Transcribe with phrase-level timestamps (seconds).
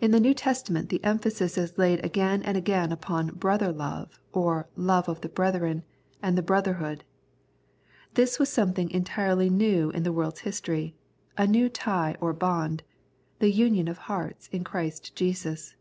[0.00, 4.68] In the New Testament the emphasis is laid again and again upon brother love, or
[4.74, 5.84] love of the brethren,
[6.20, 7.04] and the brotherhood.
[8.14, 10.96] This was something entirely new in the world's history—
[11.38, 12.82] a new tie or bond,
[13.38, 15.76] the union of hearts in Christ Jesus.